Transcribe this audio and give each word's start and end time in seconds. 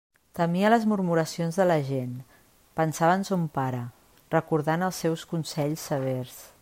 Temia 0.37 0.69
les 0.71 0.85
murmuracions 0.93 1.59
de 1.59 1.67
la 1.71 1.75
gent; 1.89 2.15
pensava 2.81 3.19
en 3.19 3.27
son 3.29 3.43
pare, 3.59 3.83
recordant 4.37 4.87
els 4.89 5.03
seus 5.07 5.27
consells 5.35 5.89
severs. 5.93 6.39